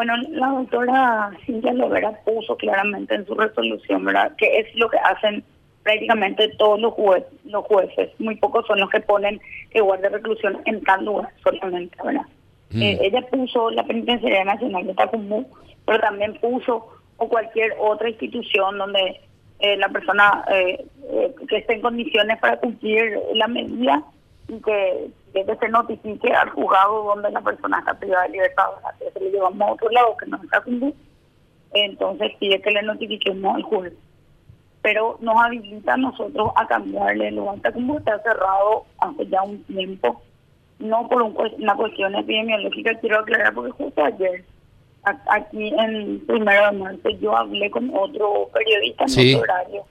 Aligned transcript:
Bueno, 0.00 0.14
la 0.30 0.46
doctora 0.46 1.30
Cintia 1.44 1.74
Lovera 1.74 2.12
puso 2.24 2.56
claramente 2.56 3.14
en 3.14 3.26
su 3.26 3.34
resolución, 3.34 4.02
¿verdad? 4.02 4.34
Que 4.38 4.60
es 4.60 4.74
lo 4.74 4.88
que 4.88 4.96
hacen 4.96 5.44
prácticamente 5.82 6.48
todos 6.56 6.80
los, 6.80 6.94
los 7.44 7.64
jueces. 7.66 8.08
Muy 8.18 8.36
pocos 8.36 8.66
son 8.66 8.80
los 8.80 8.88
que 8.88 9.00
ponen 9.00 9.38
que 9.70 9.82
guarde 9.82 10.08
reclusión 10.08 10.62
en 10.64 10.82
tal 10.84 11.04
lugar 11.04 11.28
solamente, 11.44 11.98
¿verdad? 12.02 12.24
Mm. 12.70 12.82
Eh, 12.82 12.98
ella 13.02 13.20
puso 13.30 13.70
la 13.72 13.84
Penitenciaría 13.84 14.42
Nacional 14.42 14.86
de 14.86 14.94
Tacumbú, 14.94 15.46
pero 15.84 16.00
también 16.00 16.32
puso 16.40 16.88
o 17.18 17.28
cualquier 17.28 17.74
otra 17.78 18.08
institución 18.08 18.78
donde 18.78 19.20
eh, 19.58 19.76
la 19.76 19.90
persona 19.90 20.46
eh, 20.50 20.82
que 21.46 21.58
esté 21.58 21.74
en 21.74 21.82
condiciones 21.82 22.38
para 22.38 22.56
cumplir 22.56 23.18
la 23.34 23.48
medida 23.48 24.02
y 24.50 24.60
que, 24.60 25.10
se 25.32 25.68
notifique 25.68 26.32
al 26.32 26.50
juzgado 26.50 27.04
donde 27.04 27.30
la 27.30 27.40
persona 27.40 27.78
está 27.78 27.94
privada 27.94 28.24
de 28.24 28.30
libertad, 28.30 28.64
que 28.98 29.10
se 29.12 29.20
le 29.20 29.30
llevamos 29.30 29.60
a 29.60 29.72
otro 29.72 29.88
lado 29.90 30.16
que 30.16 30.26
no 30.26 30.42
está 30.42 30.60
cumpliendo, 30.60 30.96
entonces 31.72 32.32
pide 32.40 32.60
que 32.60 32.70
le 32.72 32.82
notifiquemos 32.82 33.54
al 33.54 33.62
juez. 33.62 33.92
Pero 34.82 35.18
nos 35.20 35.36
habilita 35.40 35.94
a 35.94 35.98
nosotros 35.98 36.50
a 36.56 36.66
cambiarle 36.66 37.28
el 37.28 37.36
lugar 37.36 37.72
como 37.72 37.98
está 37.98 38.18
cerrado 38.22 38.86
hace 38.98 39.26
ya 39.28 39.42
un 39.42 39.62
tiempo, 39.64 40.20
no 40.78 41.06
por 41.08 41.22
una 41.22 41.76
cuestión 41.76 42.14
epidemiológica, 42.16 42.98
quiero 42.98 43.20
aclarar, 43.20 43.54
porque 43.54 43.70
justo 43.70 44.02
ayer 44.02 44.44
aquí 45.04 45.72
en 45.78 46.26
primero 46.26 46.66
de 46.66 46.78
marzo 46.78 47.08
yo 47.20 47.36
hablé 47.36 47.70
con 47.70 47.90
otro 47.94 48.50
periodista 48.52 49.04
en 49.04 49.34
otro 49.34 49.42
horario 49.42 49.84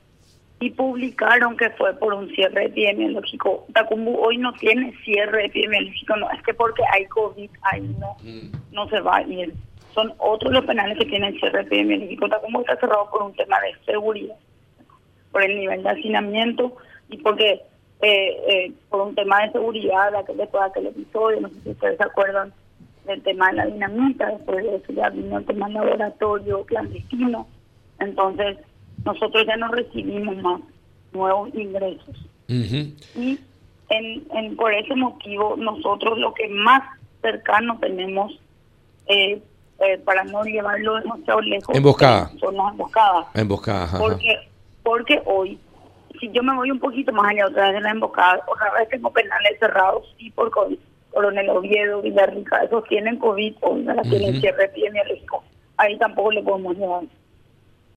y 0.60 0.72
publicaron 0.72 1.56
que 1.56 1.70
fue 1.72 1.94
por 1.96 2.14
un 2.14 2.30
cierre 2.30 2.66
epidemiológico. 2.66 3.66
Tacumbu 3.74 4.18
hoy 4.20 4.38
no 4.38 4.52
tiene 4.54 4.94
cierre 5.06 5.46
epidemiológico, 5.46 6.18
no 6.18 6.30
es 6.32 6.42
que 6.44 6.54
porque 6.54 6.84
hay 6.92 7.06
COVID 7.06 7.50
ahí 7.62 7.96
no, 8.00 8.18
mm. 8.22 8.74
no 8.74 8.90
se 8.90 9.00
va 9.00 9.18
a 9.18 9.22
ir. 9.24 9.54
Son 9.94 10.14
otros 10.18 10.52
los 10.52 10.66
penales 10.66 10.98
que 10.98 11.06
tienen 11.06 11.40
cierre 11.40 11.62
epidemiológico. 11.62 12.28
Tacumbu 12.28 12.62
está 12.62 12.76
cerrado 12.78 13.10
por 13.10 13.24
un 13.24 13.34
tema 13.36 13.58
de 13.62 13.74
seguridad, 13.86 14.36
por 15.32 15.44
el 15.44 15.58
nivel 15.58 15.82
de 15.82 15.90
hacinamiento 15.90 16.76
y 17.10 17.18
porque 17.18 17.62
eh, 18.02 18.38
eh, 18.48 18.74
por 18.90 19.02
un 19.02 19.16
tema 19.16 19.42
de 19.42 19.52
seguridad, 19.54 20.14
aquel, 20.16 20.38
después 20.38 20.62
de 20.62 20.70
aquel 20.70 20.88
episodio, 20.88 21.42
no 21.42 21.50
sé 21.50 21.62
si 21.64 21.70
ustedes 21.70 21.98
se 21.98 22.04
acuerdan 22.04 22.54
del 23.06 23.22
tema 23.24 23.48
de 23.50 23.54
la 23.54 23.66
dinamita, 23.66 24.28
después 24.28 24.64
de 24.64 24.76
eso 24.76 24.94
ya 24.94 25.10
vino 25.10 25.38
el 25.38 25.46
tema 25.46 25.68
del 25.68 25.76
laboratorio 25.76 26.66
clandestino. 26.66 27.48
Entonces, 28.00 28.58
nosotros 29.06 29.46
ya 29.46 29.58
no 29.58 29.70
recibimos 29.70 30.36
más 30.38 30.62
nuevos 31.12 31.50
ingresos. 31.54 32.16
Y 32.48 33.40
en, 33.90 34.24
en, 34.34 34.56
por 34.56 34.74
ese 34.74 34.96
motivo 34.96 35.56
nosotros 35.58 36.18
lo 36.18 36.34
que 36.34 36.48
más 36.48 36.84
cercano 37.22 37.78
tenemos 37.80 38.40
eh, 39.08 39.42
eh, 39.80 39.98
para 40.00 40.24
no 40.24 40.44
llevarlo 40.44 40.96
demasiado 40.96 41.42
lejos 41.42 41.76
emboscada. 41.76 42.32
son 42.40 42.56
las 42.56 42.72
emboscadas. 42.72 43.28
Emboscada. 43.34 43.98
Porque, 43.98 44.36
porque 44.84 45.22
hoy, 45.26 45.60
si 46.20 46.30
yo 46.32 46.44
me 46.44 46.56
voy 46.56 46.72
un 46.72 46.80
poquito 46.80 47.12
más 47.14 47.32
allá 47.32 47.48
otra 47.48 47.66
vez 47.68 47.76
de 47.76 47.82
la 47.82 47.92
emboscada, 47.92 48.44
otra 48.48 48.74
vez 48.74 48.90
tengo 48.90 49.12
penales 49.12 49.58
cerrados 49.60 50.16
y 50.18 50.32
por 50.32 50.52
COVID. 50.52 50.78
Coronel 51.12 51.50
Oviedo, 51.50 52.02
Villarrica, 52.02 52.64
esos 52.64 52.84
tienen 52.86 53.18
COVID, 53.18 53.56
o 53.62 53.76
no 53.76 53.94
la 53.94 54.04
tienen 54.04 54.40
cierre 54.40 54.66
epidemiológico. 54.66 55.44
Ahí 55.78 55.98
tampoco 55.98 56.32
le 56.32 56.44
podemos 56.44 56.78
llevar. 56.78 57.04